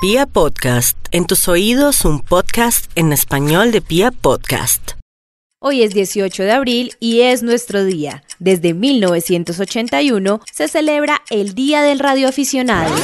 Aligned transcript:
Pia 0.00 0.26
Podcast, 0.26 0.96
en 1.10 1.26
tus 1.26 1.48
oídos 1.48 2.04
un 2.04 2.20
podcast 2.20 2.88
en 2.94 3.12
español 3.12 3.72
de 3.72 3.80
Pia 3.80 4.12
Podcast. 4.12 4.92
Hoy 5.60 5.82
es 5.82 5.92
18 5.92 6.44
de 6.44 6.52
abril 6.52 6.92
y 7.00 7.22
es 7.22 7.42
nuestro 7.42 7.84
día. 7.84 8.22
Desde 8.38 8.74
1981 8.74 10.40
se 10.52 10.68
celebra 10.68 11.22
el 11.30 11.56
Día 11.56 11.82
del 11.82 11.98
Radioaficionado. 11.98 12.94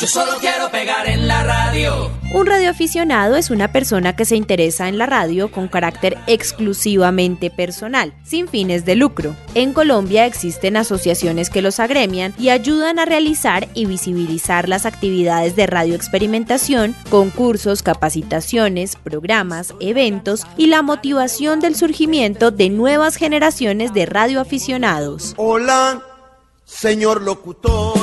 Yo 0.00 0.08
solo 0.08 0.32
quiero 0.40 0.70
pegar 0.72 1.06
en 1.06 1.28
la 1.28 1.44
radio. 1.44 2.10
Un 2.32 2.46
radioaficionado 2.46 3.36
es 3.36 3.50
una 3.50 3.70
persona 3.70 4.16
que 4.16 4.24
se 4.24 4.34
interesa 4.34 4.88
en 4.88 4.98
la 4.98 5.06
radio 5.06 5.52
con 5.52 5.68
carácter 5.68 6.18
exclusivamente 6.26 7.48
personal, 7.48 8.12
sin 8.24 8.48
fines 8.48 8.84
de 8.84 8.96
lucro. 8.96 9.36
En 9.54 9.72
Colombia 9.72 10.26
existen 10.26 10.76
asociaciones 10.76 11.48
que 11.48 11.62
los 11.62 11.78
agremian 11.78 12.34
y 12.36 12.48
ayudan 12.48 12.98
a 12.98 13.04
realizar 13.04 13.68
y 13.72 13.86
visibilizar 13.86 14.68
las 14.68 14.84
actividades 14.84 15.54
de 15.54 15.68
radioexperimentación, 15.68 16.96
concursos, 17.08 17.84
capacitaciones, 17.84 18.96
programas, 18.96 19.74
eventos 19.78 20.44
y 20.56 20.66
la 20.66 20.82
motivación 20.82 21.60
del 21.60 21.76
surgimiento 21.76 22.50
de 22.50 22.68
nuevas 22.68 23.14
generaciones 23.14 23.94
de 23.94 24.06
radioaficionados. 24.06 25.34
Hola, 25.36 26.02
señor 26.64 27.22
locutor. 27.22 27.93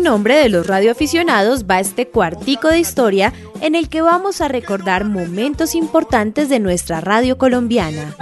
En 0.00 0.04
nombre 0.04 0.36
de 0.36 0.48
los 0.48 0.66
radioaficionados 0.66 1.66
va 1.70 1.78
este 1.78 2.08
cuartico 2.08 2.68
de 2.68 2.78
historia 2.78 3.34
en 3.60 3.74
el 3.74 3.90
que 3.90 4.00
vamos 4.00 4.40
a 4.40 4.48
recordar 4.48 5.04
momentos 5.04 5.74
importantes 5.74 6.48
de 6.48 6.58
nuestra 6.58 7.02
radio 7.02 7.36
colombiana. 7.36 8.16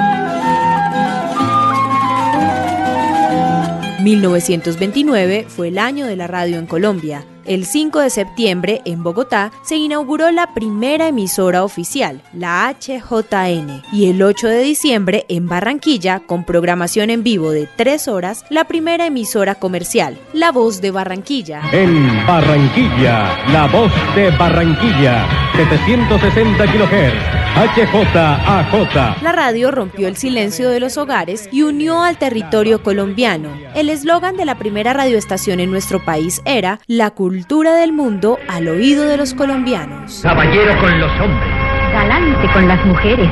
1929 4.03 5.47
fue 5.49 5.69
el 5.69 5.79
año 5.79 6.09
de 6.09 6.17
la 6.17 6.27
radio 6.27 6.59
en 6.59 6.67
Colombia. 6.67 7.25
El 7.49 7.65
5 7.65 8.01
de 8.01 8.11
septiembre, 8.11 8.83
en 8.85 9.03
Bogotá, 9.03 9.53
se 9.63 9.77
inauguró 9.77 10.31
la 10.31 10.53
primera 10.53 11.09
emisora 11.09 11.65
oficial, 11.65 12.21
la 12.35 12.69
HJN, 12.79 13.85
y 13.91 14.11
el 14.11 14.23
8 14.23 14.49
de 14.49 14.63
diciembre, 14.63 15.25
en 15.31 15.49
Barranquilla, 15.49 16.21
con 16.21 16.45
programación 16.45 17.09
en 17.09 17.23
vivo 17.23 17.51
de 17.51 17.67
tres 17.75 18.07
horas, 18.07 18.45
la 18.51 18.65
primera 18.65 19.07
emisora 19.07 19.55
comercial, 19.55 20.19
La 20.35 20.53
Voz 20.53 20.83
de 20.83 20.91
Barranquilla. 20.91 21.63
En 21.73 22.27
Barranquilla, 22.27 23.39
La 23.51 23.67
Voz 23.67 23.91
de 24.15 24.31
Barranquilla, 24.33 25.27
760 25.57 26.67
kHz. 26.67 27.38
HJAJ. 27.57 29.23
La 29.23 29.33
radio 29.33 29.71
rompió 29.71 30.09
el 30.09 30.17
silencio 30.17 30.71
de 30.71 30.81
los 30.81 30.97
hogares 30.97 31.49
y 31.51 31.63
unió 31.63 32.03
al 32.03 32.17
territorio 32.19 32.83
colombiano. 32.83 33.51
El 33.75 33.91
eslogan 33.91 34.37
de 34.37 34.45
la 34.45 34.57
primera 34.57 34.93
radioestación 34.93 35.61
en 35.61 35.71
nuestro 35.71 36.05
país 36.05 36.41
era 36.45 36.81
La 36.87 37.11
cultura 37.11 37.75
del 37.75 37.93
mundo 37.93 38.39
al 38.49 38.69
oído 38.69 39.05
de 39.05 39.17
los 39.17 39.35
colombianos. 39.35 40.21
Caballero 40.23 40.79
con 40.81 40.99
los 41.01 41.11
hombres. 41.21 41.49
Galante 41.93 42.53
con 42.53 42.69
las 42.69 42.85
mujeres. 42.87 43.29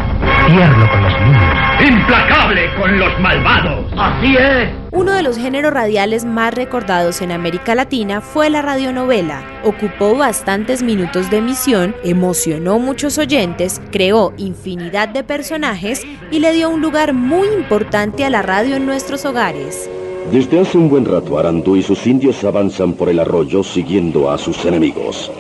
Tierno 0.47 0.89
con 0.89 1.02
los 1.02 1.12
niños. 1.22 1.89
Implacable 1.89 2.72
con 2.78 2.98
los 3.00 3.20
malvados. 3.20 3.92
Así 3.98 4.36
es. 4.36 4.69
Uno 4.92 5.11
de 5.11 5.25
los 5.25 5.36
géneros 5.36 5.72
radiales 5.72 6.25
más 6.25 6.55
recordados 6.55 7.20
en 7.20 7.33
América 7.33 7.75
Latina 7.75 8.20
fue 8.20 8.48
la 8.48 8.62
radionovela. 8.62 9.42
Ocupó 9.64 10.17
bastantes 10.17 10.84
minutos 10.84 11.30
de 11.30 11.39
emisión, 11.39 11.97
emocionó 12.05 12.78
muchos 12.78 13.19
oyentes, 13.19 13.83
creó 13.91 14.34
infinidad 14.36 15.08
de 15.08 15.24
personajes 15.24 16.06
y 16.30 16.39
le 16.39 16.52
dio 16.52 16.70
un 16.70 16.80
lugar 16.80 17.12
muy 17.12 17.48
importante 17.48 18.24
a 18.24 18.30
la 18.30 18.42
radio 18.42 18.77
en 18.77 18.86
nuestros 18.86 19.24
hogares. 19.24 19.91
Desde 20.30 20.61
hace 20.61 20.78
un 20.78 20.89
buen 20.89 21.06
rato 21.06 21.41
Arandú 21.41 21.74
y 21.74 21.83
sus 21.83 22.06
indios 22.06 22.44
avanzan 22.44 22.92
por 22.92 23.08
el 23.08 23.19
arroyo 23.19 23.64
siguiendo 23.64 24.30
a 24.30 24.39
sus 24.39 24.64
enemigos. 24.64 25.30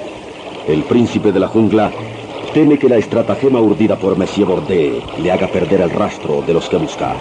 El 0.66 0.82
príncipe 0.82 1.30
de 1.30 1.38
la 1.38 1.46
jungla 1.46 1.92
teme 2.56 2.78
que 2.78 2.88
la 2.88 2.96
estratagema 2.96 3.60
urdida 3.60 3.96
por 3.96 4.16
Monsieur 4.16 4.48
Bordé 4.48 5.02
le 5.22 5.30
haga 5.30 5.46
perder 5.46 5.82
el 5.82 5.90
rastro 5.90 6.40
de 6.40 6.54
los 6.54 6.70
que 6.70 6.78
busca. 6.78 7.14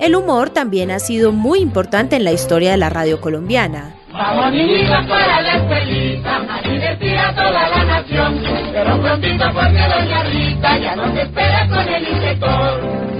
El 0.00 0.16
humor 0.16 0.50
también 0.50 0.90
ha 0.90 0.98
sido 0.98 1.30
muy 1.30 1.60
importante 1.60 2.16
en 2.16 2.24
la 2.24 2.32
historia 2.32 2.72
de 2.72 2.76
la 2.76 2.90
radio 2.90 3.20
colombiana. 3.20 3.94
Vamos 4.12 4.52
niñitos 4.52 5.06
para 5.06 5.40
la 5.40 5.54
escuelita, 5.54 6.36
a 6.52 6.68
divertir 6.68 7.16
a 7.16 7.32
toda 7.32 7.68
la 7.68 7.84
nación. 7.84 8.42
Pero 8.72 9.00
prontito 9.00 9.44
porque 9.54 9.82
doña 9.88 10.22
Rita 10.24 10.78
ya 10.78 10.96
nos 10.96 11.16
espera 11.16 11.68
con 11.68 11.94
el 11.94 12.08
inspector. 12.08 13.19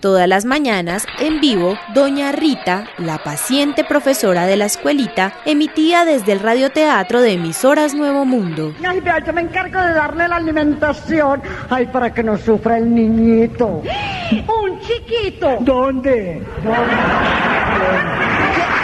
Todas 0.00 0.26
las 0.26 0.46
mañanas, 0.46 1.04
en 1.18 1.40
vivo, 1.40 1.76
Doña 1.92 2.32
Rita, 2.32 2.86
la 2.96 3.22
paciente 3.22 3.84
profesora 3.84 4.46
de 4.46 4.56
la 4.56 4.64
escuelita, 4.64 5.34
emitía 5.44 6.06
desde 6.06 6.32
el 6.32 6.40
radioteatro 6.40 7.20
de 7.20 7.34
emisoras 7.34 7.94
Nuevo 7.94 8.24
Mundo. 8.24 8.72
Ay, 8.82 9.00
vea, 9.00 9.22
yo 9.22 9.34
me 9.34 9.42
encargo 9.42 9.78
de 9.78 9.92
darle 9.92 10.26
la 10.26 10.36
alimentación. 10.36 11.42
Ay, 11.68 11.86
para 11.88 12.14
que 12.14 12.22
no 12.22 12.38
sufra 12.38 12.78
el 12.78 12.94
niñito. 12.94 13.82
¡Un 14.32 14.80
chiquito! 14.80 15.58
¿Dónde? 15.60 16.46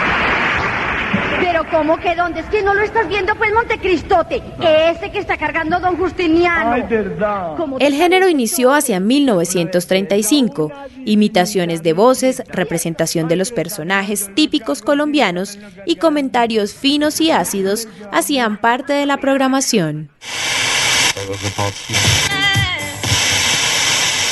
Pero 1.39 1.63
¿cómo 1.71 1.97
que 1.97 2.15
dónde? 2.15 2.41
Es 2.41 2.45
que 2.47 2.61
no 2.61 2.73
lo 2.73 2.81
estás 2.81 3.07
viendo, 3.07 3.35
pues 3.35 3.53
Montecristote. 3.53 4.41
Ese 4.61 5.11
que 5.11 5.19
está 5.19 5.37
cargando 5.37 5.79
Don 5.79 5.97
Justiniano. 5.97 6.71
Ay, 6.71 6.83
verdad. 6.83 7.55
¿Cómo 7.57 7.77
El 7.79 7.93
género 7.93 8.27
inició 8.29 8.73
hacia 8.73 8.99
1935. 8.99 10.71
Imitaciones 11.05 11.83
de 11.83 11.93
voces, 11.93 12.43
representación 12.47 13.27
de 13.27 13.35
los 13.35 13.51
personajes 13.51 14.29
típicos 14.35 14.81
colombianos 14.81 15.59
y 15.85 15.97
comentarios 15.97 16.73
finos 16.73 17.21
y 17.21 17.31
ácidos 17.31 17.87
hacían 18.11 18.57
parte 18.57 18.93
de 18.93 19.05
la 19.05 19.17
programación. 19.17 20.09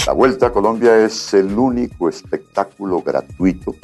La 0.05 0.13
Vuelta 0.13 0.47
a 0.47 0.51
Colombia 0.51 1.03
es 1.03 1.33
el 1.33 1.57
único 1.57 2.09
espectáculo 2.09 3.01
gratuito 3.01 3.75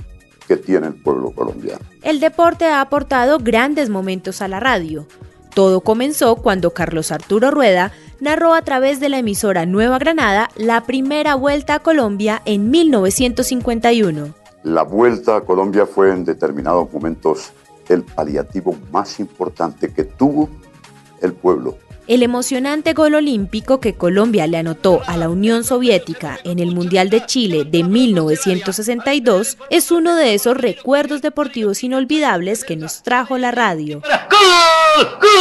que 0.51 0.57
tiene 0.57 0.87
el 0.87 0.95
pueblo 0.95 1.31
colombiano. 1.31 1.79
El 2.03 2.19
deporte 2.19 2.65
ha 2.65 2.81
aportado 2.81 3.39
grandes 3.39 3.89
momentos 3.89 4.41
a 4.41 4.49
la 4.49 4.59
radio. 4.59 5.07
Todo 5.55 5.79
comenzó 5.79 6.35
cuando 6.35 6.73
Carlos 6.73 7.13
Arturo 7.13 7.51
Rueda 7.51 7.93
narró 8.19 8.53
a 8.53 8.61
través 8.61 8.99
de 8.99 9.07
la 9.07 9.19
emisora 9.19 9.65
Nueva 9.65 9.97
Granada 9.97 10.49
la 10.57 10.83
primera 10.83 11.35
vuelta 11.35 11.75
a 11.75 11.79
Colombia 11.79 12.41
en 12.43 12.69
1951. 12.69 14.33
La 14.63 14.83
Vuelta 14.83 15.37
a 15.37 15.41
Colombia 15.41 15.85
fue 15.85 16.11
en 16.11 16.25
determinados 16.25 16.91
momentos 16.91 17.53
el 17.87 18.03
paliativo 18.03 18.75
más 18.91 19.21
importante 19.21 19.93
que 19.93 20.03
tuvo 20.03 20.49
el 21.21 21.31
pueblo. 21.31 21.77
El 22.11 22.23
emocionante 22.23 22.91
gol 22.91 23.15
olímpico 23.15 23.79
que 23.79 23.93
Colombia 23.93 24.45
le 24.45 24.57
anotó 24.57 25.01
a 25.07 25.15
la 25.15 25.29
Unión 25.29 25.63
Soviética 25.63 26.41
en 26.43 26.59
el 26.59 26.75
Mundial 26.75 27.09
de 27.09 27.25
Chile 27.25 27.63
de 27.63 27.85
1962 27.85 29.57
es 29.69 29.91
uno 29.91 30.17
de 30.17 30.33
esos 30.33 30.57
recuerdos 30.57 31.21
deportivos 31.21 31.85
inolvidables 31.85 32.65
que 32.65 32.75
nos 32.75 33.01
trajo 33.01 33.37
la 33.37 33.51
radio. 33.51 34.01
¡Gol! 34.01 35.07
¡Gol 35.21 35.31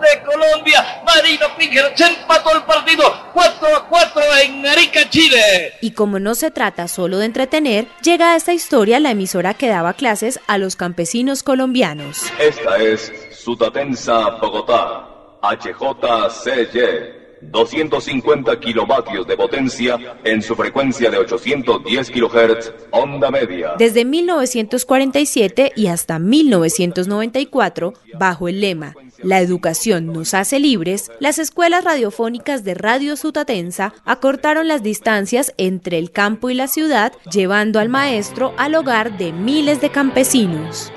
de 0.00 0.20
Colombia! 0.24 0.84
Marino 1.06 1.46
Píngero 1.56 1.90
se 1.94 2.06
empató 2.06 2.56
el 2.56 2.64
partido 2.64 3.04
4 3.32 3.76
a 3.76 3.86
4 3.88 4.22
en 4.46 4.66
Arica, 4.66 5.08
Chile. 5.08 5.74
Y 5.80 5.92
como 5.92 6.18
no 6.18 6.34
se 6.34 6.50
trata 6.50 6.88
solo 6.88 7.18
de 7.18 7.26
entretener, 7.26 7.86
llega 8.02 8.32
a 8.32 8.36
esta 8.36 8.52
historia 8.52 8.98
la 8.98 9.12
emisora 9.12 9.54
que 9.54 9.68
daba 9.68 9.92
clases 9.92 10.40
a 10.48 10.58
los 10.58 10.74
campesinos 10.74 11.44
colombianos. 11.44 12.24
Esta 12.40 12.78
es 12.78 13.12
Sutatensa, 13.42 14.36
Bogotá, 14.38 15.08
HJCY. 15.40 17.20
250 17.42 18.60
kilovatios 18.60 19.26
de 19.26 19.34
potencia 19.34 19.96
en 20.24 20.42
su 20.42 20.54
frecuencia 20.54 21.10
de 21.10 21.16
810 21.16 22.10
kHz, 22.10 22.72
onda 22.90 23.30
media. 23.30 23.76
Desde 23.78 24.04
1947 24.04 25.72
y 25.74 25.86
hasta 25.86 26.18
1994, 26.18 27.94
bajo 28.18 28.46
el 28.46 28.60
lema 28.60 28.94
La 29.22 29.40
educación 29.40 30.08
nos 30.08 30.34
hace 30.34 30.60
libres, 30.60 31.10
las 31.18 31.38
escuelas 31.38 31.82
radiofónicas 31.84 32.62
de 32.62 32.74
Radio 32.74 33.16
Sutatensa 33.16 33.94
acortaron 34.04 34.68
las 34.68 34.82
distancias 34.82 35.54
entre 35.56 35.96
el 35.96 36.10
campo 36.10 36.50
y 36.50 36.54
la 36.54 36.68
ciudad, 36.68 37.14
llevando 37.32 37.80
al 37.80 37.88
maestro 37.88 38.52
al 38.58 38.74
hogar 38.74 39.16
de 39.16 39.32
miles 39.32 39.80
de 39.80 39.88
campesinos. 39.88 40.92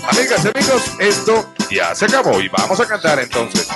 Amigas 0.08 0.44
y 0.44 0.58
amigos, 0.58 0.82
esto 1.00 1.52
ya 1.70 1.94
se 1.94 2.06
acabó 2.06 2.40
y 2.40 2.48
vamos 2.48 2.80
a 2.80 2.86
cantar 2.86 3.18
entonces. 3.18 3.68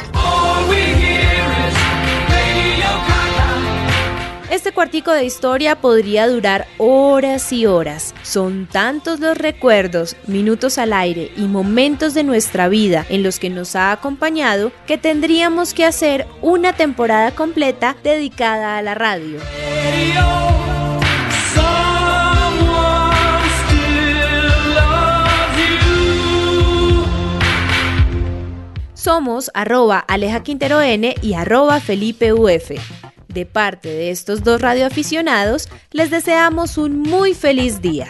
Este 4.50 4.72
cuartico 4.72 5.12
de 5.12 5.24
historia 5.24 5.80
podría 5.80 6.26
durar 6.26 6.66
horas 6.76 7.52
y 7.52 7.66
horas. 7.66 8.16
Son 8.24 8.66
tantos 8.66 9.20
los 9.20 9.38
recuerdos, 9.38 10.16
minutos 10.26 10.76
al 10.76 10.92
aire 10.92 11.30
y 11.36 11.42
momentos 11.42 12.14
de 12.14 12.24
nuestra 12.24 12.68
vida 12.68 13.06
en 13.10 13.22
los 13.22 13.38
que 13.38 13.48
nos 13.48 13.76
ha 13.76 13.92
acompañado 13.92 14.72
que 14.88 14.98
tendríamos 14.98 15.72
que 15.72 15.84
hacer 15.84 16.26
una 16.42 16.72
temporada 16.72 17.30
completa 17.30 17.96
dedicada 18.02 18.76
a 18.76 18.82
la 18.82 18.96
radio. 18.96 19.38
Somos 28.94 29.52
arroba 29.54 30.00
Aleja 30.00 30.42
Quintero 30.42 30.82
N 30.82 31.14
y 31.22 31.34
arroba 31.34 31.78
Felipe 31.78 32.32
Uf. 32.32 32.72
De 33.32 33.46
parte 33.46 33.88
de 33.88 34.10
estos 34.10 34.42
dos 34.42 34.60
radioaficionados, 34.60 35.68
les 35.92 36.10
deseamos 36.10 36.78
un 36.78 37.00
muy 37.00 37.32
feliz 37.32 37.80
día. 37.80 38.08